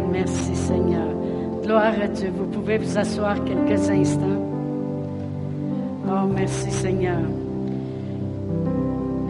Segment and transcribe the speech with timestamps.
[0.00, 1.08] Merci Seigneur.
[1.62, 2.32] Gloire à Dieu.
[2.34, 4.42] Vous pouvez vous asseoir quelques instants.
[6.08, 7.20] Oh, merci Seigneur.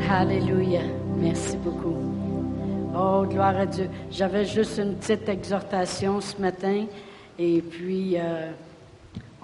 [0.08, 0.82] Alléluia.
[1.18, 1.96] Merci beaucoup.
[2.94, 3.88] Oh, gloire à Dieu.
[4.10, 6.86] J'avais juste une petite exhortation ce matin
[7.38, 8.50] et puis euh,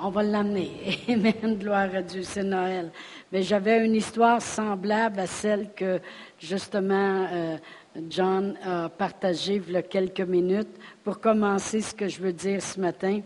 [0.01, 0.71] on va l'amener.
[1.09, 1.57] Amen.
[1.59, 2.23] Gloire à Dieu.
[2.23, 2.91] C'est Noël.
[3.33, 6.01] Mais j'avais une histoire semblable à celle que
[6.39, 7.57] justement euh,
[8.09, 13.21] John a a quelques minutes pour commencer ce que je veux dire ce matin.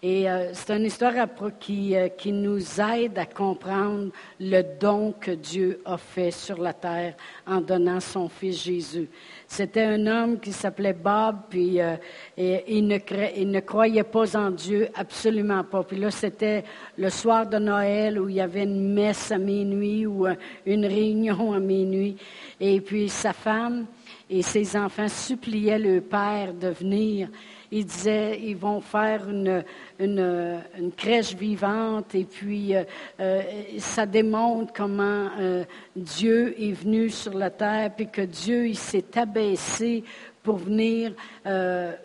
[0.00, 1.12] Et euh, c'est une histoire
[1.58, 6.72] qui, euh, qui, nous aide à comprendre le don que Dieu a fait sur la
[6.72, 9.08] terre en donnant son fils Jésus.
[9.48, 11.96] C'était un homme qui s'appelait Bob, puis euh,
[12.36, 12.98] et, il, ne
[13.36, 15.82] il, ne croyait pas en Dieu, absolument pas.
[15.82, 16.62] Puis là, c'était
[16.96, 20.28] le soir de Noël où il y avait une messe à minuit ou
[20.64, 22.16] une réunion à minuit.
[22.60, 23.86] Et puis sa femme
[24.30, 27.28] et ses enfants suppliaient le père de venir.
[27.70, 29.62] Il disait, ils vont faire une,
[29.98, 32.14] une, crèche vivante.
[32.14, 32.84] Et puis euh,
[33.20, 33.42] euh,
[33.78, 39.18] ça démontre comment euh, Dieu est venu sur la terre puis que Dieu, il s'est
[39.18, 40.04] abaissé
[40.42, 41.12] pour venir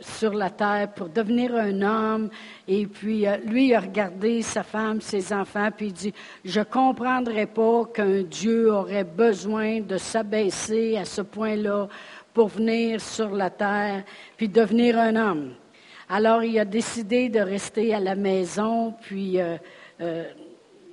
[0.01, 2.29] sur la terre, pour devenir un homme.
[2.67, 6.65] Et puis, lui, il a regardé sa femme, ses enfants, puis il dit, je ne
[6.65, 11.87] comprendrais pas qu'un Dieu aurait besoin de s'abaisser à ce point-là
[12.33, 14.03] pour venir sur la terre,
[14.37, 15.53] puis devenir un homme.
[16.09, 19.57] Alors, il a décidé de rester à la maison, puis euh,
[20.01, 20.25] euh,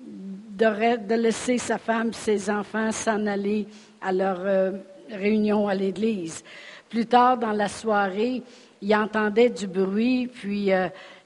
[0.06, 3.66] de, laisser sa femme, ses enfants s'en aller
[4.00, 4.72] à leur euh,
[5.10, 6.44] réunion à l'église.
[6.88, 8.42] Plus tard dans la soirée,
[8.82, 10.70] il entendait du bruit, puis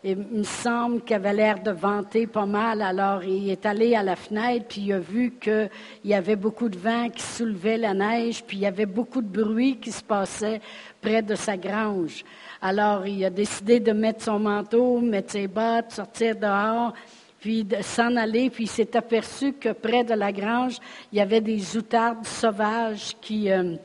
[0.07, 2.83] il me semble qu'il avait l'air de vanter pas mal.
[2.83, 5.71] Alors, il est allé à la fenêtre, puis il a vu qu'il
[6.05, 9.43] y avait beaucoup de vent qui soulevait la neige, puis il y avait beaucoup de
[9.43, 10.61] bruit qui se passait
[11.01, 12.23] près de sa grange.
[12.61, 16.93] Alors, il a décidé de mettre son manteau, mettre ses bottes, sortir dehors,
[17.41, 18.51] puis de s'en aller.
[18.51, 20.77] Puis il s'est aperçu que près de la grange,
[21.13, 23.77] il y avait des outardes sauvages qui, euh,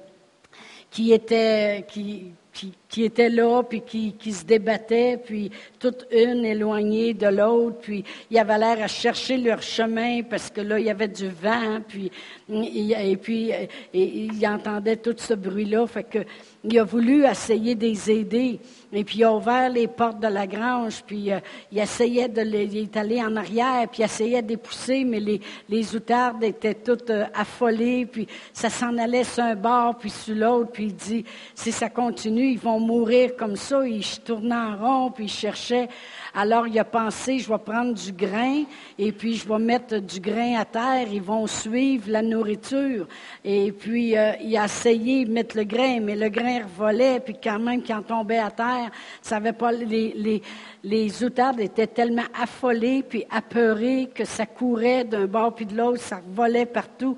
[0.92, 7.14] qui étaient, qui, qui, étaient là, puis qui, qui, se débattaient, puis toute une éloignée
[7.14, 10.90] de l'autre, puis il avait l'air à chercher leur chemin parce que là, il y
[10.90, 12.12] avait du vent, puis
[12.50, 16.20] et, puis et, il entendait tout ce bruit-là, fait que
[16.64, 18.60] il a voulu essayer de les aider.
[18.92, 21.40] Et puis il a ouvert les portes de la grange, puis euh,
[21.72, 22.90] il essayait de les, il
[23.24, 25.40] en arrière, puis il essayait de les pousser, mais les,
[25.70, 30.36] les outardes étaient toutes euh, affolées, puis ça s'en allait sur un bord, puis sur
[30.36, 33.88] l'autre, puis il dit, si ça continue, ils vont mourir comme ça.
[33.88, 35.88] Il tournait en rond, puis il cherchait.
[36.34, 38.64] Alors il a pensé, je vais prendre du grain,
[38.98, 43.08] et puis je vais mettre du grain à terre, ils vont suivre la nourriture.
[43.44, 47.36] Et puis euh, il a essayé de mettre le grain, mais le grain revolait, puis
[47.42, 48.92] quand même, quand tombait à terre,
[49.22, 50.42] ça pas, les, les,
[50.84, 56.02] les outardes étaient tellement affolées, puis apeurées, que ça courait d'un bord puis de l'autre,
[56.02, 57.18] ça volait partout.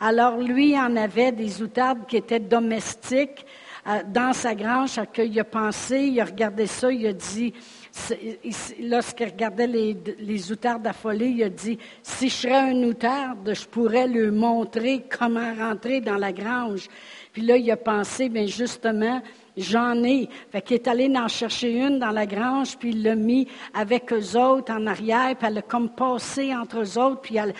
[0.00, 3.44] Alors lui en avait des outardes qui étaient domestiques
[4.06, 7.52] dans sa grange, qu'il a pensé, il a regardé ça, il a dit,
[8.82, 13.66] lorsqu'il regardait les, les outardes affolées, il a dit, si je serais un outarde, je
[13.66, 16.88] pourrais lui montrer comment rentrer dans la grange.
[17.32, 19.22] Puis là, il a pensé, bien justement,
[19.60, 20.28] j'en ai.
[20.50, 24.36] Fait est allé en chercher une dans la grange, puis il l'a mis avec eux
[24.36, 27.54] autres en arrière, puis elle a comme passé entre eux autres, puis elle,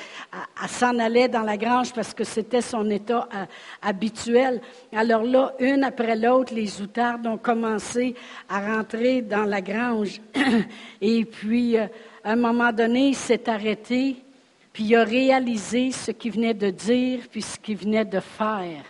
[0.69, 3.45] s'en allait dans la grange parce que c'était son état euh,
[3.83, 4.61] habituel.
[4.93, 8.15] Alors là, une après l'autre, les outardes ont commencé
[8.49, 10.21] à rentrer dans la grange.
[11.01, 11.87] Et puis, euh,
[12.25, 14.17] à un moment donné, il s'est arrêté,
[14.73, 18.85] puis il a réalisé ce qu'il venait de dire, puis ce qu'il venait de faire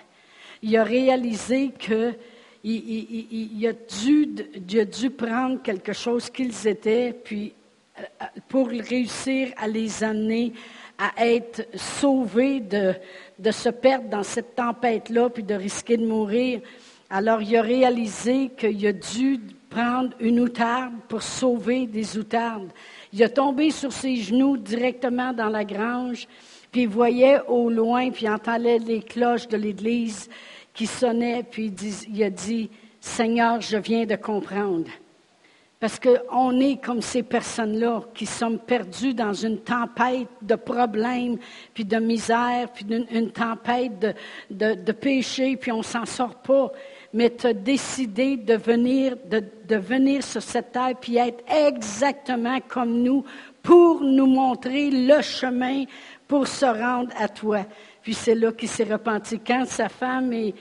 [0.63, 2.15] il a réalisé que
[2.63, 7.53] il, a dû, prendre quelque chose qu'ils étaient, puis
[7.99, 8.03] euh,
[8.49, 10.53] pour réussir à les amener
[10.99, 12.95] à être sauvés de,
[13.39, 16.61] de se perdre dans cette tempête-là, puis de risquer de mourir.
[17.09, 19.41] Alors il a réalisé qu'il a dû
[19.71, 22.71] prendre une outarde pour sauver des outardes.
[23.13, 26.29] Il a tombé sur ses genoux directement dans la grange,
[26.71, 30.29] puis il voyait au loin, puis il entendait les cloches de l'église
[30.81, 31.71] qui sonnait, puis
[32.09, 32.71] il, a dit,
[33.03, 34.89] Seigneur, je viens de comprendre.
[35.79, 41.37] Parce qu'on est comme ces personnes-là qui sont perdues dans une tempête de problèmes,
[41.75, 44.17] puis de misère, puis une, tempête
[44.51, 46.73] de, péché, puis on s'en sort pas.
[47.13, 53.03] Mais tu as décidé de venir, de venir sur cette terre, puis être exactement comme
[53.03, 53.23] nous,
[53.63, 55.85] pour nous montrer le chemin
[56.27, 57.67] pour se rendre à toi.
[58.03, 59.39] Puis c'est là qu'il s'est repenti.
[59.39, 60.55] Quand sa femme et,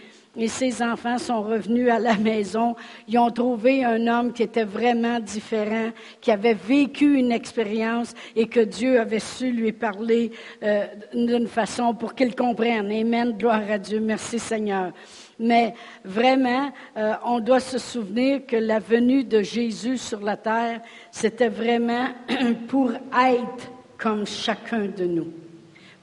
[0.47, 2.75] ses enfants sont revenus à la maison.
[3.09, 5.89] Ils ont trouvé un homme qui était vraiment différent,
[6.21, 10.31] qui avait vécu une expérience et que Dieu avait su lui parler
[10.63, 12.89] euh, d'une façon pour qu'il comprenne.
[12.89, 13.35] Amen.
[13.37, 13.99] Gloire à Dieu.
[13.99, 14.93] Merci Seigneur.
[15.39, 20.81] Mais vraiment, euh, on doit se souvenir que la venue de Jésus sur la terre,
[21.11, 22.07] c'était vraiment
[22.67, 25.27] pour être comme chacun de nous,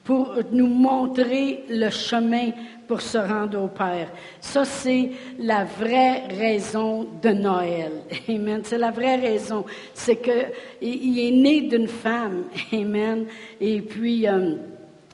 [0.03, 2.51] pour nous montrer le chemin
[2.87, 4.09] pour se rendre au Père.
[4.39, 7.91] Ça, c'est la vraie raison de Noël.
[8.29, 8.61] Amen.
[8.63, 9.65] C'est la vraie raison.
[9.93, 12.45] C'est qu'il est né d'une femme.
[12.73, 13.25] Amen.
[13.59, 14.55] Et puis, euh,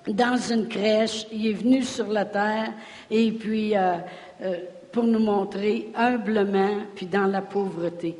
[0.07, 2.73] dans une crèche, il est venu sur la terre
[3.09, 3.95] et puis euh,
[4.41, 4.57] euh,
[4.91, 8.17] pour nous montrer humblement, puis dans la pauvreté.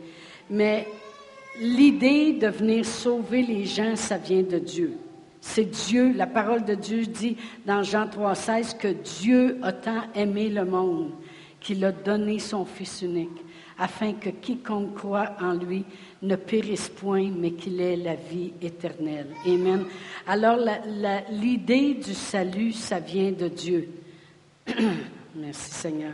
[0.50, 0.88] Mais
[1.60, 4.98] l'idée de venir sauver les gens, ça vient de Dieu.
[5.42, 7.36] C'est Dieu, la parole de Dieu dit
[7.66, 11.12] dans Jean 3,16 que Dieu a tant aimé le monde
[11.60, 13.44] qu'il a donné son Fils unique,
[13.78, 15.84] afin que quiconque croit en lui
[16.22, 19.28] ne périsse point, mais qu'il ait la vie éternelle.
[19.46, 19.86] Amen.
[20.28, 20.58] Alors
[21.32, 23.90] l'idée du salut, ça vient de Dieu.
[25.36, 26.14] Merci Seigneur.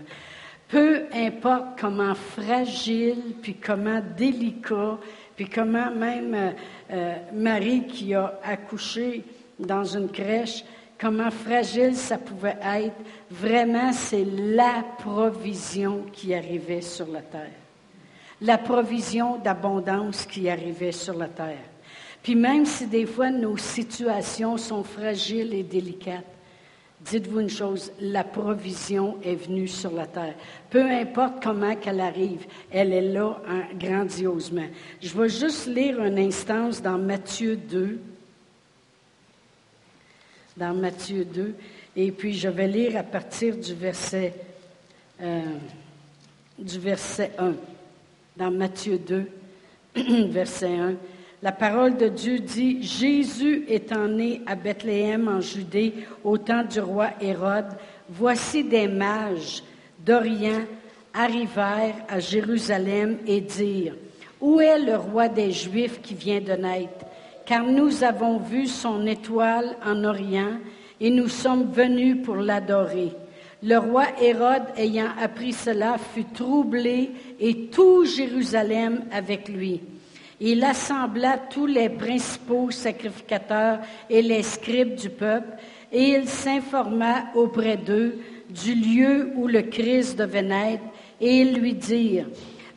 [0.69, 4.99] Peu importe comment fragile, puis comment délicat,
[5.35, 6.51] puis comment même euh,
[6.91, 9.23] euh, Marie qui a accouché
[9.57, 10.63] dans une crèche,
[10.99, 12.95] comment fragile ça pouvait être,
[13.31, 17.51] vraiment c'est la provision qui arrivait sur la terre.
[18.41, 21.63] La provision d'abondance qui arrivait sur la terre.
[22.21, 26.25] Puis même si des fois nos situations sont fragiles et délicates,
[27.01, 30.35] Dites-vous une chose, la provision est venue sur la terre.
[30.69, 34.67] Peu importe comment qu'elle arrive, elle est là hein, grandiosement.
[35.01, 38.01] Je vais juste lire une instance dans Matthieu 2.
[40.59, 41.55] Dans Matthieu 2.
[41.95, 44.33] Et puis je vais lire à partir du verset,
[45.21, 45.41] euh,
[46.57, 47.53] du verset 1.
[48.35, 49.25] Dans Matthieu 2,
[50.29, 50.95] verset 1.
[51.41, 55.93] La parole de Dieu dit, Jésus étant né à Bethléem en Judée
[56.25, 57.77] au temps du roi Hérode,
[58.09, 59.63] voici des mages
[59.99, 60.65] d'Orient
[61.13, 63.95] arrivèrent à Jérusalem et dirent,
[64.41, 67.05] Où est le roi des Juifs qui vient de naître?
[67.49, 70.59] Car nous avons vu son étoile en Orient
[71.01, 73.11] et nous sommes venus pour l'adorer.
[73.63, 77.09] Le roi Hérode, ayant appris cela, fut troublé
[77.39, 79.81] et tout Jérusalem avec lui.
[80.39, 83.79] Il assembla tous les principaux sacrificateurs
[84.11, 85.57] et les scribes du peuple,
[85.91, 90.83] et il s'informa auprès d'eux du lieu où le Christ devait naître,
[91.19, 92.27] et ils lui dirent,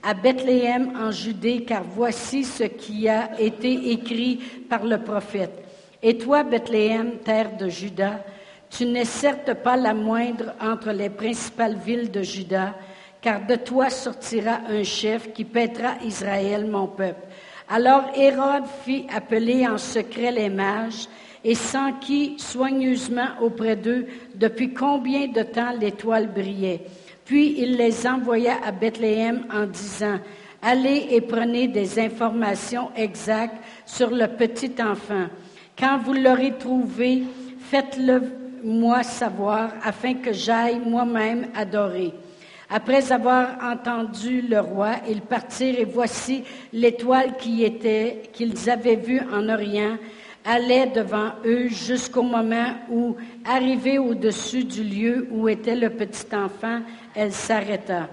[0.03, 5.65] à Bethléem en Judée, car voici ce qui a été écrit par le prophète.
[6.03, 8.25] Et toi, Bethléem, terre de Juda,
[8.69, 12.75] tu n'es certes pas la moindre entre les principales villes de Juda,
[13.21, 17.21] car de toi sortira un chef qui paîtra Israël, mon peuple.
[17.69, 21.07] Alors Hérode fit appeler en secret les mages
[21.45, 26.81] et s'enquit soigneusement auprès d'eux depuis combien de temps l'étoile brillait.
[27.25, 30.19] Puis il les envoya à Bethléem en disant,
[30.65, 35.27] Allez et prenez des informations exactes sur le petit enfant.
[35.77, 37.25] Quand vous l'aurez trouvé,
[37.59, 38.23] faites-le
[38.63, 42.13] moi savoir afin que j'aille moi-même adorer.
[42.71, 49.21] Après avoir entendu le roi, ils partirent et voici l'étoile qui était, qu'ils avaient vue
[49.33, 49.99] en Orient,
[50.45, 56.81] allait devant eux jusqu'au moment où, arrivée au-dessus du lieu où était le petit enfant,
[57.15, 58.09] elle s'arrêta.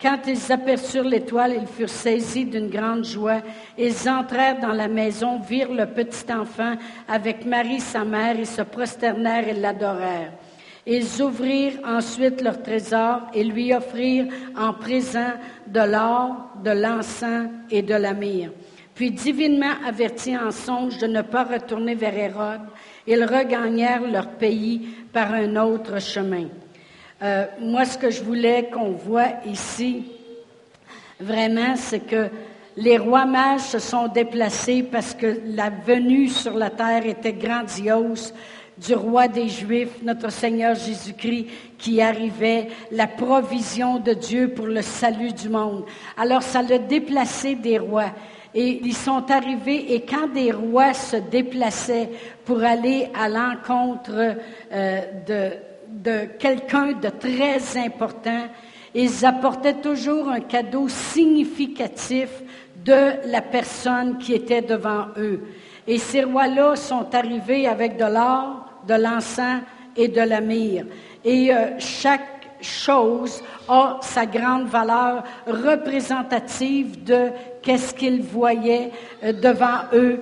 [0.00, 3.42] Quand ils aperçurent l'étoile, ils furent saisis d'une grande joie.
[3.76, 6.74] Ils entrèrent dans la maison, virent le petit enfant
[7.06, 10.32] avec Marie, sa mère, et se prosternèrent et l'adorèrent.
[10.86, 15.32] Ils ouvrirent ensuite leur trésor et lui offrirent en présent
[15.66, 18.52] de l'or, de l'encens et de la myrrhe.
[18.94, 22.68] Puis, divinement avertis en songe de ne pas retourner vers Hérode,
[23.06, 26.46] ils regagnèrent leur pays par un autre chemin.
[27.22, 30.04] Euh, moi, ce que je voulais qu'on voit ici,
[31.20, 32.28] vraiment, c'est que
[32.76, 38.32] les rois mages se sont déplacés parce que la venue sur la terre était grandiose
[38.78, 41.46] du roi des Juifs, notre Seigneur Jésus-Christ,
[41.76, 45.84] qui arrivait, la provision de Dieu pour le salut du monde.
[46.16, 48.12] Alors ça l'a déplacé des rois.
[48.54, 52.08] Et ils sont arrivés, et quand des rois se déplaçaient
[52.44, 54.36] pour aller à l'encontre
[54.72, 55.50] euh, de,
[55.90, 58.48] de quelqu'un de très important,
[58.94, 62.28] ils apportaient toujours un cadeau significatif
[62.84, 65.42] de la personne qui était devant eux.
[65.86, 69.62] Et ces rois-là sont arrivés avec de l'or, de l'encens
[69.96, 70.86] et de la myrrhe.
[71.24, 77.28] Et euh, chaque chose a sa grande valeur représentative de
[77.62, 78.90] qu'est-ce qu'ils voyaient
[79.22, 80.20] euh, devant eux,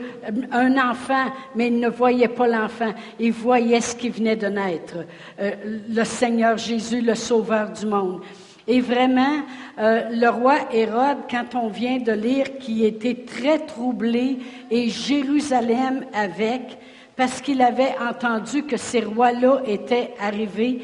[0.52, 4.98] un enfant, mais ils ne voyaient pas l'enfant, ils voyaient ce qui venait de naître,
[5.40, 5.52] euh,
[5.88, 8.22] le Seigneur Jésus, le Sauveur du monde.
[8.70, 9.42] Et vraiment,
[9.78, 14.40] euh, le roi Hérode, quand on vient de lire qui était très troublé,
[14.70, 16.76] et Jérusalem avec,
[17.16, 20.82] parce qu'il avait entendu que ces rois-là étaient arrivés,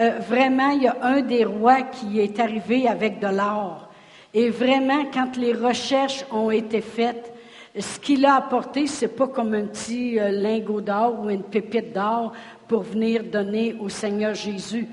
[0.00, 3.88] euh, vraiment, il y a un des rois qui est arrivé avec de l'or.
[4.32, 7.32] Et vraiment, quand les recherches ont été faites,
[7.78, 11.92] ce qu'il a apporté, c'est pas comme un petit euh, lingot d'or ou une pépite
[11.92, 12.32] d'or
[12.66, 14.88] pour venir donner au Seigneur Jésus.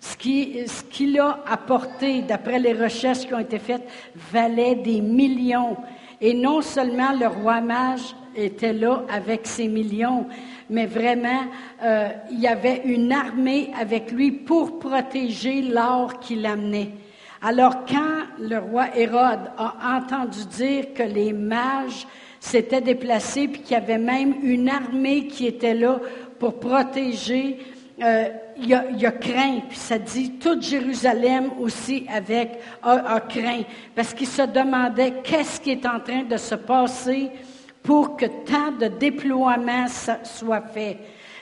[0.00, 3.86] Ce qu'il a apporté, d'après les recherches qui ont été faites,
[4.32, 5.76] valait des millions.
[6.20, 10.26] Et non seulement le roi mage était là avec ses millions,
[10.72, 11.44] mais vraiment,
[11.84, 16.92] euh, il y avait une armée avec lui pour protéger l'or qu'il amenait.
[17.42, 22.06] Alors quand le roi Hérode a entendu dire que les mages
[22.40, 26.00] s'étaient déplacés, puis qu'il y avait même une armée qui était là
[26.38, 27.58] pour protéger
[28.02, 33.62] euh, il, a, a, craint, puis ça dit, toute Jérusalem aussi avec a, craint,
[33.94, 37.30] parce qu'il se demandait qu'est-ce qui est en train de se passer
[37.82, 39.86] pour que tant de déploiements
[40.24, 40.98] soient faits.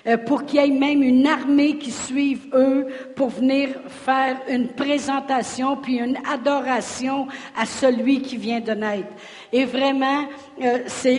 [0.06, 4.68] Euh, pour qu'il y ait même une armée qui suive eux pour venir faire une
[4.68, 9.12] présentation puis une adoration à celui qui vient de naître.
[9.52, 10.28] Et vraiment,
[10.62, 10.78] euh,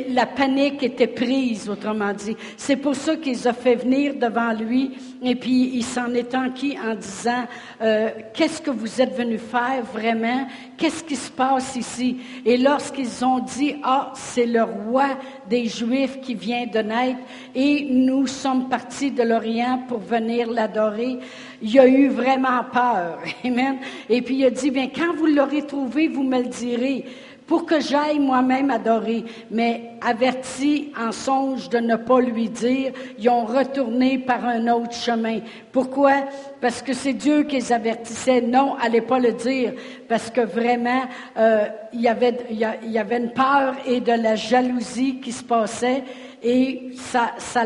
[0.10, 2.38] la panique était prise, autrement dit.
[2.56, 6.78] C'est pour ça qu'ils ont fait venir devant lui, et puis il s'en est enquis
[6.80, 7.44] en disant
[7.82, 10.48] euh, Qu'est-ce que vous êtes venu faire vraiment?
[10.78, 12.18] Qu'est-ce qui se passe ici?
[12.46, 15.18] Et lorsqu'ils ont dit Ah, c'est le roi
[15.50, 17.20] des Juifs qui vient de naître,
[17.54, 21.20] et nous sommes partis de l'Orient pour venir l'adorer.
[21.62, 23.20] Il a eu vraiment peur.
[23.46, 23.78] Amen.
[24.10, 27.06] Et puis il a dit, bien, quand vous l'aurez trouvé, vous me le direz
[27.48, 29.26] pour que j'aille moi-même adorer.
[29.50, 34.94] Mais avertis en songe de ne pas lui dire, ils ont retourné par un autre
[34.94, 35.40] chemin.
[35.72, 36.26] Pourquoi?
[36.62, 38.42] Parce que c'est Dieu qui les avertissait.
[38.42, 39.74] Non, allez pas le dire,
[40.08, 41.04] parce que vraiment,
[41.38, 45.44] euh, il, y avait, il y avait une peur et de la jalousie qui se
[45.44, 46.04] passait,
[46.42, 47.64] et ça, ça,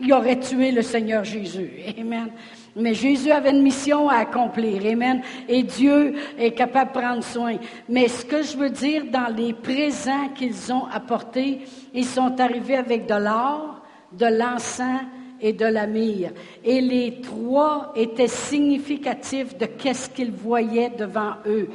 [0.00, 1.70] il aurait tué le Seigneur Jésus.
[1.98, 2.30] Amen.
[2.76, 4.84] Mais Jésus avait une mission à accomplir.
[4.84, 5.22] Amen.
[5.48, 7.56] Et Dieu est capable de prendre soin.
[7.88, 11.60] Mais ce que je veux dire dans les présents qu'ils ont apportés,
[11.92, 13.80] ils sont arrivés avec de l'or,
[14.12, 15.02] de l'encens
[15.40, 16.32] et de la myrrhe.
[16.64, 21.68] Et les trois étaient significatifs de qu'est-ce qu'ils voyaient devant eux.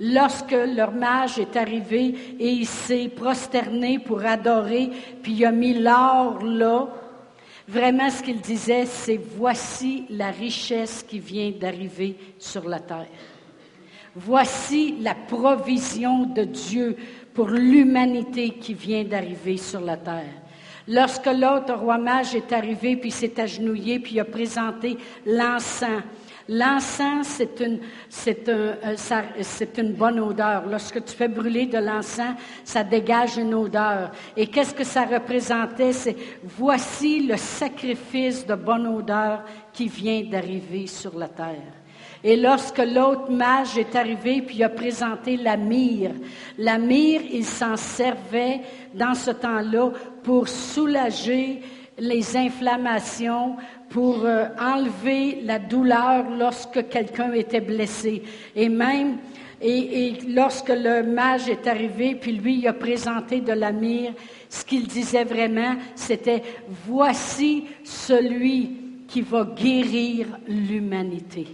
[0.00, 4.90] Lorsque leur mage est arrivé et il s'est prosterné pour adorer,
[5.22, 6.88] puis il a mis l'or là,
[7.68, 13.06] Vraiment, ce qu'il disait, c'est voici la richesse qui vient d'arriver sur la terre.
[14.14, 16.96] Voici la provision de Dieu
[17.32, 20.42] pour l'humanité qui vient d'arriver sur la terre.
[20.88, 26.02] Lorsque l'autre roi mage est arrivé, puis s'est agenouillé, puis a présenté l'encens,
[26.48, 30.64] L'encens, euh, c'est une bonne odeur.
[30.66, 34.10] Lorsque tu fais brûler de l'encens, ça dégage une odeur.
[34.36, 35.92] Et qu'est-ce que ça représentait?
[35.92, 41.82] C'est voici le sacrifice de bonne odeur qui vient d'arriver sur la terre.
[42.24, 46.14] Et lorsque l'autre mage est arrivé puis a présenté la myrrhe,
[46.56, 48.60] la myrrhe, il s'en servait
[48.94, 49.90] dans ce temps-là
[50.22, 51.62] pour soulager
[51.98, 53.56] les inflammations,
[53.92, 58.22] pour euh, enlever la douleur lorsque quelqu'un était blessé.
[58.56, 59.18] Et même,
[59.60, 64.14] et, lorsque le mage est arrivé, puis lui, il a présenté de la myrrhe,
[64.48, 66.42] ce qu'il disait vraiment, c'était,
[66.86, 68.70] voici celui
[69.06, 71.48] qui va guérir l'humanité.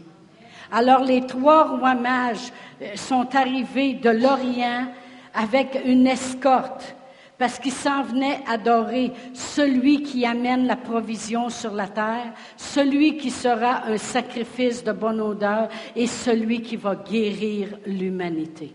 [0.70, 4.86] Alors les trois rois mages euh, sont arrivés de l'Orient
[5.34, 6.94] avec une escorte
[7.38, 13.30] parce qu'il s'en venait adorer celui qui amène la provision sur la terre, celui qui
[13.30, 18.74] sera un sacrifice de bonne odeur et celui qui va guérir l'humanité.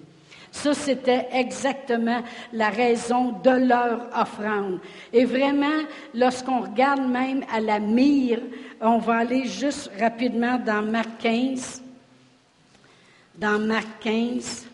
[0.50, 2.22] Ça, c'était exactement
[2.54, 4.80] la raison de leur offrande.
[5.12, 5.82] Et vraiment,
[6.14, 8.40] lorsqu'on regarde même à la mire,
[8.80, 11.82] on va aller juste rapidement dans Marc 15.
[13.36, 14.68] Dans Marc 15.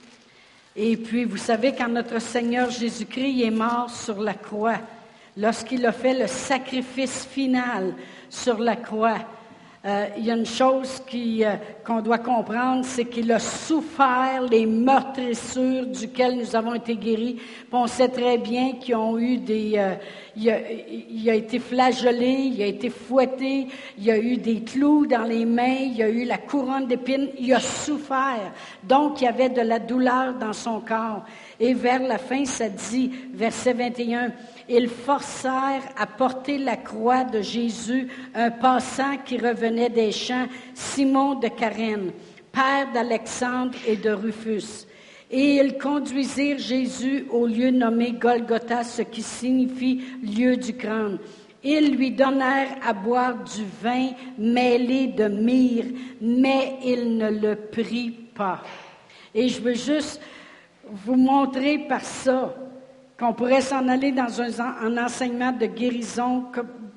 [0.75, 4.79] Et puis, vous savez, quand notre Seigneur Jésus-Christ est mort sur la croix,
[5.35, 7.93] lorsqu'il a fait le sacrifice final
[8.29, 9.19] sur la croix,
[9.86, 11.55] euh, il y a une chose euh,
[11.86, 17.39] qu'on doit comprendre, c'est qu'il a souffert les meurtrissures duquel nous avons été guéris.
[17.71, 19.74] on sait très bien qu'ils ont eu des...
[19.77, 19.95] Euh,
[20.36, 23.67] il, a, été flagellé, il a été fouetté,
[23.98, 27.53] il a eu des clous dans les mains, il a eu la couronne d'épines, il
[27.53, 28.53] a souffert.
[28.83, 31.24] Donc, il y avait de la douleur dans son corps.
[31.60, 34.32] Et vers la fin, ça dit, verset 21,
[34.70, 41.36] ils forcèrent à porter la croix de Jésus un passant qui revenait des champs, Simon
[41.36, 42.12] de Carène,
[42.51, 44.86] père d'Alexandre et de Rufus.
[45.30, 51.20] Et ils conduisirent Jésus au lieu nommé Golgotha, ce qui signifie lieu du crâne.
[51.62, 58.12] Ils lui donnèrent à boire du vin mêlé de myrrhe, mais il ne le prit
[58.34, 58.63] pas.
[59.36, 60.22] Et je veux juste
[60.91, 62.53] vous montrer par ça
[63.19, 66.46] qu'on pourrait s'en aller dans un, enseignement de guérison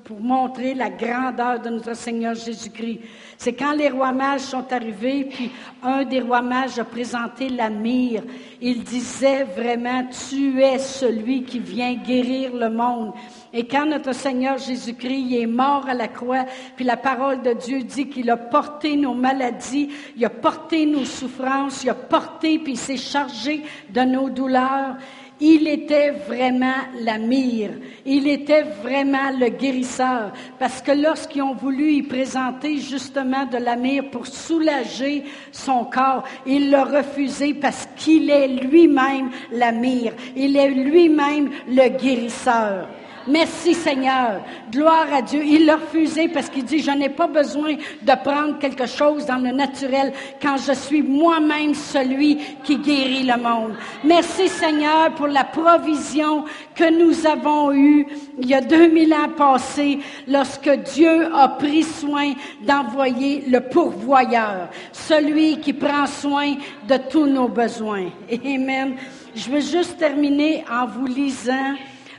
[0.03, 3.01] pour montrer la grandeur de notre Seigneur Jésus-Christ.
[3.37, 7.69] C'est quand les rois mages sont arrivés, puis un des rois mages a présenté la
[7.69, 8.23] mire.
[8.61, 13.13] Il disait vraiment, tu es celui qui vient guérir le monde.
[13.53, 16.45] Et quand notre Seigneur Jésus-Christ est mort à la croix,
[16.75, 21.05] puis la parole de Dieu dit qu'il a porté nos maladies, il a porté nos
[21.05, 24.95] souffrances, il a porté, puis il s'est chargé de nos douleurs,
[25.39, 27.71] il était vraiment la mire.
[28.05, 30.31] Il était vraiment le guérisseur.
[30.57, 36.23] Parce que lorsqu'ils ont voulu y présenter justement de la mire pour soulager son corps,
[36.45, 40.13] il l'a refusé parce qu'il est lui-même la mire.
[40.35, 42.87] Il est lui-même le guérisseur.
[43.27, 44.41] Merci Seigneur.
[44.71, 45.41] Gloire à Dieu.
[45.43, 49.37] Il l'a refusé parce qu'il dit, je n'ai pas besoin de prendre quelque chose dans
[49.37, 50.11] le naturel
[50.41, 53.75] quand je suis moi-même celui qui guérit le monde.
[54.03, 56.43] Merci Seigneur pour la provision
[56.75, 58.07] que nous avons eue
[58.39, 65.59] il y a 2000 ans passés lorsque Dieu a pris soin d'envoyer le pourvoyeur, celui
[65.59, 66.55] qui prend soin
[66.87, 68.09] de tous nos besoins.
[68.45, 68.95] Amen.
[69.35, 71.75] Je veux juste terminer en vous lisant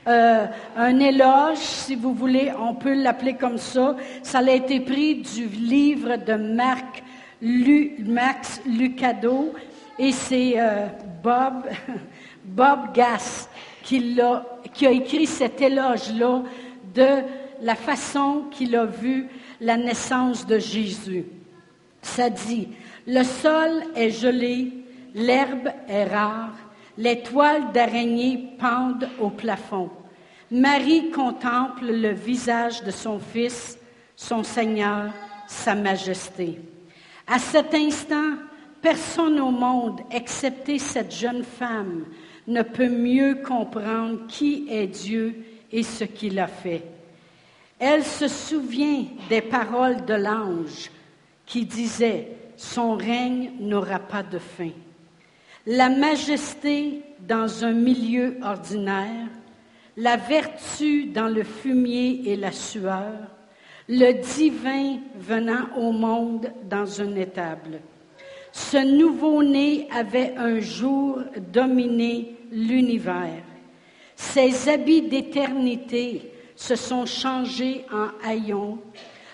[0.06, 0.46] euh,
[0.76, 3.96] un éloge, si vous voulez, on peut l'appeler comme ça.
[4.22, 7.02] Ça a été pris du livre de Marc,
[7.40, 9.52] Max Lucado
[9.98, 10.86] et c'est euh,
[11.22, 11.66] Bob,
[12.44, 13.48] Bob Gass
[13.82, 16.42] qui, a, écrit cet éloge-là
[16.94, 17.08] de
[17.60, 19.28] la façon qu'il a vu
[19.60, 21.24] la naissance de Jésus.
[22.02, 22.68] Ça dit,
[23.06, 24.72] le sol est gelé,
[25.14, 26.54] l'herbe est rare,
[26.96, 29.90] les toiles d'araignée pendent au plafond.
[30.50, 33.78] Marie contemple le visage de son Fils,
[34.16, 35.10] son Seigneur,
[35.48, 36.60] sa Majesté.
[37.26, 38.34] À cet instant,
[38.80, 42.04] personne au monde, excepté cette jeune femme,
[42.46, 45.34] ne peut mieux comprendre qui est Dieu
[45.72, 46.82] et ce qu'il a fait.
[47.78, 50.90] Elle se souvient des paroles de l'ange
[51.46, 54.70] qui disait, Son règne n'aura pas de fin.
[55.66, 59.28] La majesté dans un milieu ordinaire,
[59.96, 63.14] la vertu dans le fumier et la sueur,
[63.88, 67.80] le divin venant au monde dans une étable.
[68.52, 73.42] Ce nouveau-né avait un jour dominé l'univers.
[74.16, 78.80] Ses habits d'éternité se sont changés en haillons,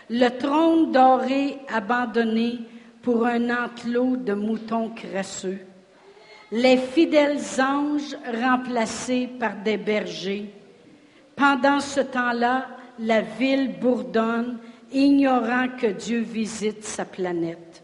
[0.08, 2.60] le trône doré abandonné
[3.02, 5.58] pour un enclos de moutons crasseux
[6.52, 10.52] les fidèles anges remplacés par des bergers.
[11.36, 12.66] Pendant ce temps-là,
[12.98, 14.58] la ville bourdonne,
[14.92, 17.82] ignorant que Dieu visite sa planète.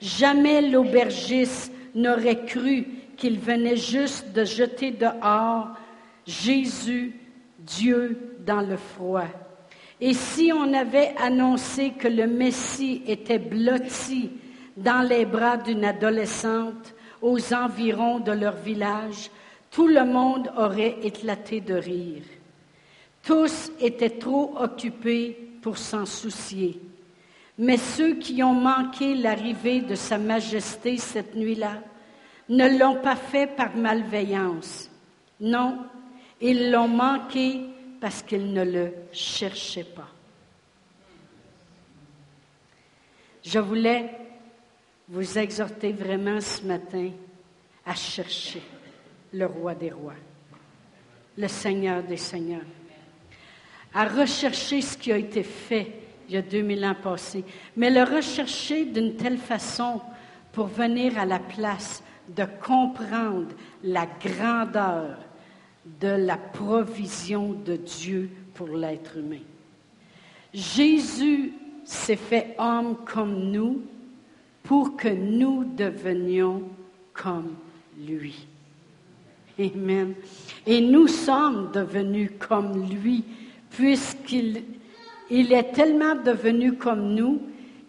[0.00, 2.86] Jamais l'aubergiste n'aurait cru
[3.16, 5.68] qu'il venait juste de jeter dehors
[6.26, 7.14] Jésus,
[7.58, 9.28] Dieu, dans le froid.
[10.00, 14.30] Et si on avait annoncé que le Messie était blotti
[14.76, 19.30] dans les bras d'une adolescente, aux environs de leur village,
[19.70, 22.22] tout le monde aurait éclaté de rire.
[23.22, 25.32] Tous étaient trop occupés
[25.62, 26.78] pour s'en soucier.
[27.56, 31.78] Mais ceux qui ont manqué l'arrivée de Sa Majesté cette nuit-là
[32.50, 34.90] ne l'ont pas fait par malveillance.
[35.40, 35.78] Non,
[36.42, 37.62] ils l'ont manqué
[38.02, 40.10] parce qu'ils ne le cherchaient pas.
[43.42, 44.10] Je voulais
[45.08, 47.10] vous exhorter vraiment ce matin
[47.84, 48.62] à chercher
[49.32, 50.14] le roi des rois,
[51.36, 52.62] le Seigneur des seigneurs,
[53.92, 57.44] à rechercher ce qui a été fait il y a 2000 ans passés,
[57.76, 60.00] mais le rechercher d'une telle façon
[60.52, 63.48] pour venir à la place de comprendre
[63.82, 65.18] la grandeur
[66.00, 69.42] de la provision de Dieu pour l'être humain.
[70.54, 71.52] Jésus
[71.84, 73.82] s'est fait homme comme nous
[74.64, 76.62] pour que nous devenions
[77.12, 77.54] comme
[77.96, 78.46] lui.
[79.58, 80.14] Amen.
[80.66, 83.22] Et nous sommes devenus comme lui,
[83.70, 84.64] puisqu'il
[85.30, 87.40] il est tellement devenu comme nous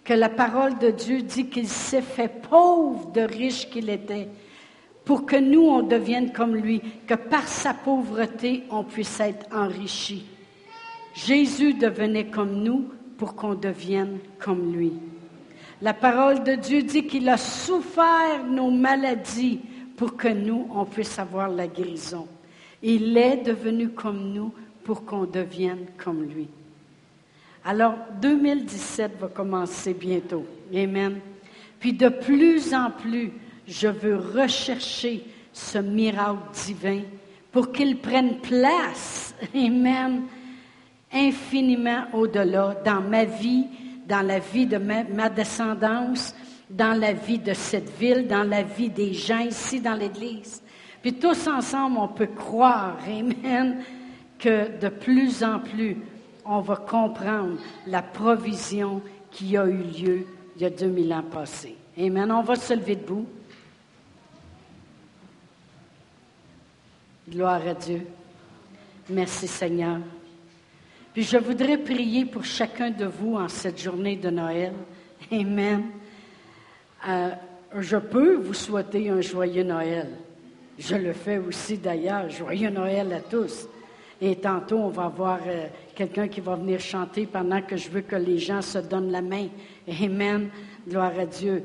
[0.04, 4.30] que la parole de Dieu dit qu'il s'est fait pauvre de riche qu'il était,
[5.04, 10.26] pour que nous, on devienne comme lui, que par sa pauvreté, on puisse être enrichi.
[11.14, 14.94] Jésus devenait comme nous pour qu'on devienne comme lui.
[15.82, 19.60] La parole de Dieu dit qu'il a souffert nos maladies
[19.98, 22.28] pour que nous, on puisse avoir la guérison.
[22.82, 26.48] Il est devenu comme nous pour qu'on devienne comme lui.
[27.64, 30.46] Alors, 2017 va commencer bientôt.
[30.74, 31.20] Amen.
[31.80, 33.32] Puis de plus en plus,
[33.68, 37.02] je veux rechercher ce miracle divin
[37.52, 39.34] pour qu'il prenne place.
[39.56, 40.24] Amen
[41.16, 43.66] infiniment au-delà dans ma vie,
[44.08, 46.36] dans la vie de ma, descendance,
[46.70, 50.62] dans la vie de cette ville, dans la vie des gens ici dans l'Église.
[51.02, 53.84] Puis tous ensemble, on peut croire, Amen,
[54.40, 55.98] que de plus en plus,
[56.46, 61.76] on va comprendre la provision qui a eu lieu il y a 2000 ans passés.
[61.98, 62.32] Amen.
[62.32, 63.26] On va se lever debout.
[67.28, 68.06] Gloire à Dieu.
[69.10, 70.00] Merci Seigneur.
[71.16, 74.74] Puis je voudrais prier pour chacun de vous en cette journée de Noël.
[75.32, 75.84] Amen.
[77.08, 77.30] Euh,
[77.80, 80.10] je peux vous souhaiter un joyeux Noël.
[80.78, 82.30] Je le fais aussi d'ailleurs.
[82.30, 83.66] Joyeux Noël à tous.
[84.20, 88.02] Et tantôt, on va avoir euh, quelqu'un qui va venir chanter pendant que je veux
[88.02, 89.48] que les gens se donnent la main.
[89.88, 90.50] Amen.
[90.86, 91.64] Gloire à Dieu.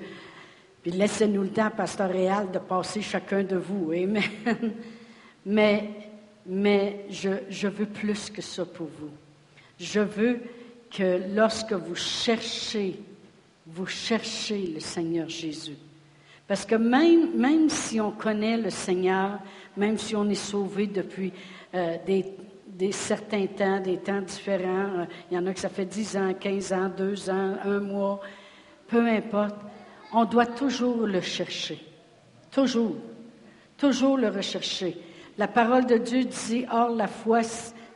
[0.80, 3.90] Puis laissez-nous le temps, Pasteur Réal, de passer chacun de vous.
[3.90, 4.22] Amen.
[5.44, 5.90] Mais,
[6.46, 9.10] mais je, je veux plus que ça pour vous.
[9.80, 10.40] Je veux
[10.90, 13.00] que lorsque vous cherchez,
[13.66, 15.76] vous cherchez le Seigneur Jésus.
[16.46, 19.38] Parce que même, si on connaît le Seigneur,
[19.78, 21.32] même si on est sauvé depuis
[21.74, 25.86] euh, des, certains temps, des temps différents, euh, il y en a que ça fait
[25.86, 28.20] 10 ans, 15 ans, 2 ans, un mois,
[28.86, 29.56] peu importe,
[30.12, 31.80] on doit toujours le chercher.
[32.50, 32.96] Toujours.
[33.78, 34.98] Toujours le rechercher.
[35.38, 37.42] La parole de Dieu dit, or la foi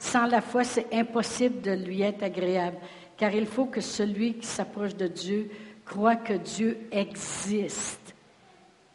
[0.04, 2.76] sans la foi, c'est impossible de lui être agréable,
[3.16, 5.50] car il faut que celui qui s'approche de Dieu
[5.84, 8.14] croit que Dieu existe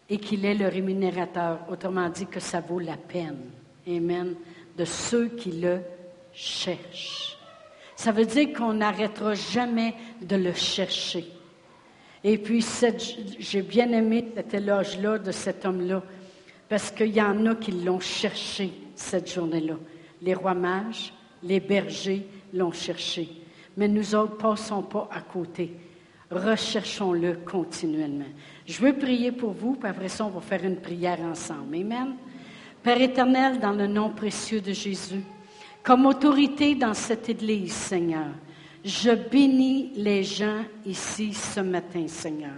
[0.08, 1.66] et qu'il est le rémunérateur.
[1.70, 3.40] Autrement dit, que ça vaut la peine.
[3.88, 4.36] Amen.
[4.78, 5.80] De ceux qui le
[6.32, 7.38] cherchent.
[7.96, 11.26] Ça veut dire qu'on n'arrêtera jamais de le chercher.
[12.24, 12.64] Et puis,
[13.40, 16.04] j'ai bien aimé cet éloge-là de cet homme-là,
[16.70, 19.76] parce qu'il y en a qui l'ont cherché cette journée-là.
[20.22, 23.30] Les rois mages, les bergers l'ont cherché.
[23.78, 25.72] Mais nous autres, passons pas à côté.
[26.30, 28.26] Recherchons-le continuellement.
[28.66, 31.76] Je veux prier pour vous, puis après ça, on va faire une prière ensemble.
[31.76, 32.16] Amen.
[32.84, 35.24] Père éternel, dans le nom précieux de Jésus,
[35.84, 38.30] comme autorité dans cette Église, Seigneur,
[38.86, 42.52] je bénis les gens ici ce matin, Seigneur.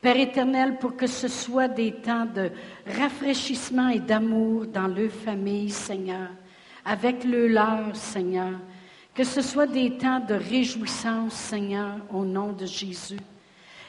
[0.00, 2.50] Père éternel, pour que ce soit des temps de
[2.98, 6.28] rafraîchissement et d'amour dans leur famille, Seigneur
[6.84, 8.52] avec le leur, Seigneur.
[9.14, 13.18] Que ce soit des temps de réjouissance, Seigneur, au nom de Jésus.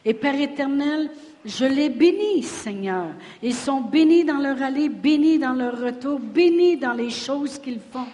[0.04, 1.12] Et Père éternel,
[1.46, 3.08] je les bénis, Seigneur.
[3.44, 7.80] Ils sont bénis dans leur aller, bénis dans leur retour, bénis dans les choses qu'ils
[7.80, 8.08] font.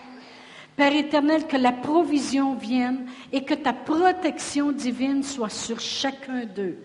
[0.75, 6.77] Père éternel, que la provision vienne et que ta protection divine soit sur chacun d'eux.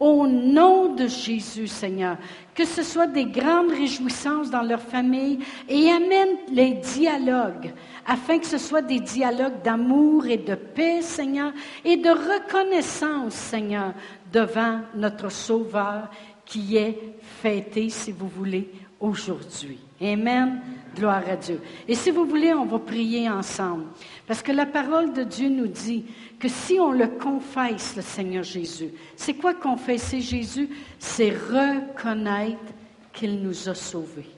[0.00, 2.16] Au nom de Jésus, Seigneur,
[2.54, 7.72] que ce soit des grandes réjouissances dans leur famille et amène les dialogues
[8.06, 11.52] afin que ce soit des dialogues d'amour et de paix, Seigneur,
[11.84, 13.94] et de reconnaissance, Seigneur,
[14.32, 16.10] devant notre Sauveur
[16.44, 19.78] qui est fêté, si vous voulez, aujourd'hui.
[20.00, 20.60] Amen.
[20.94, 21.60] Gloire à Dieu.
[21.88, 23.86] Et si vous voulez, on va prier ensemble.
[24.26, 26.06] Parce que la parole de Dieu nous dit
[26.38, 30.70] que si on le confesse, le Seigneur Jésus, c'est quoi confesser Jésus?
[30.98, 32.72] C'est reconnaître
[33.12, 34.30] qu'il nous a sauvés.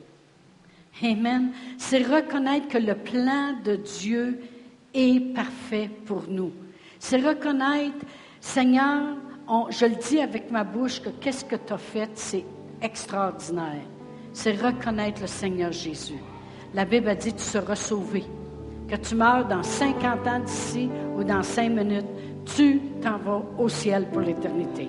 [1.03, 1.53] Amen.
[1.79, 4.41] C'est reconnaître que le plan de Dieu
[4.93, 6.53] est parfait pour nous.
[6.99, 8.05] C'est reconnaître,
[8.41, 9.17] Seigneur,
[9.71, 12.45] je le dis avec ma bouche, que qu'est-ce que tu as fait, c'est
[12.83, 13.85] extraordinaire.
[14.33, 16.21] C'est reconnaître le Seigneur Jésus.
[16.75, 18.25] La Bible a dit, tu seras sauvé.
[18.89, 22.07] Que tu meurs dans 50 ans d'ici ou dans 5 minutes,
[22.45, 24.89] tu t'en vas au ciel pour l'éternité.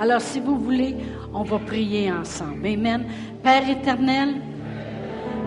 [0.00, 0.96] Alors, si vous voulez,
[1.34, 2.66] on va prier ensemble.
[2.66, 3.04] Amen.
[3.42, 4.36] Père éternel,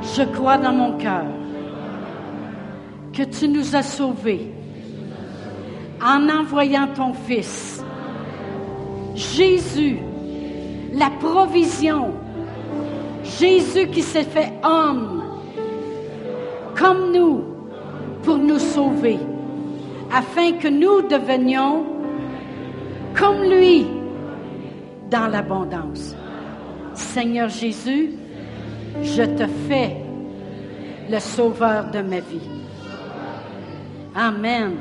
[0.01, 1.25] je crois dans mon cœur
[3.13, 4.51] que tu nous as sauvés
[6.03, 7.84] en envoyant ton Fils.
[9.15, 9.99] Jésus,
[10.93, 12.13] la provision.
[13.23, 15.23] Jésus qui s'est fait homme,
[16.77, 17.55] comme nous,
[18.25, 19.19] pour nous sauver,
[20.11, 21.85] afin que nous devenions
[23.15, 23.85] comme lui
[25.09, 26.15] dans l'abondance.
[26.93, 28.11] Seigneur Jésus,
[29.01, 29.97] je te fais
[31.09, 32.49] le sauveur de ma vie.
[34.15, 34.71] Amen.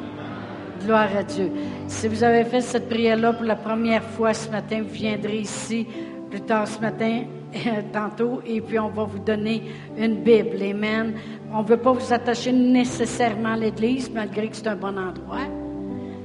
[0.84, 1.50] Gloire à Dieu.
[1.86, 5.86] Si vous avez fait cette prière-là pour la première fois ce matin, vous viendrez ici
[6.30, 7.22] plus tard ce matin,
[7.92, 9.62] tantôt, et puis on va vous donner
[9.96, 10.62] une Bible.
[10.62, 11.14] Amen.
[11.52, 15.46] On ne veut pas vous attacher nécessairement à l'Église, malgré que c'est un bon endroit,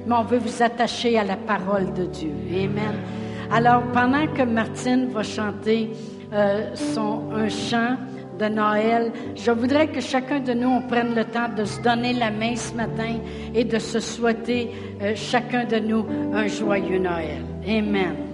[0.06, 2.32] mais on veut vous attacher à la parole de Dieu.
[2.50, 2.98] Amen.
[3.52, 5.90] Alors, pendant que Martine va chanter
[6.32, 7.96] euh, son, un chant,
[8.40, 12.14] de Noël, je voudrais que chacun de nous, on prenne le temps de se donner
[12.14, 13.18] la main ce matin
[13.54, 14.70] et de se souhaiter
[15.02, 17.44] euh, chacun de nous un joyeux Noël.
[17.68, 18.29] Amen.